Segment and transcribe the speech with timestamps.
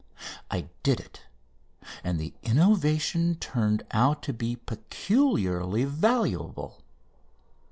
[0.49, 1.21] I did it,
[2.03, 6.81] and the innovation turned out to be peculiarly valuable.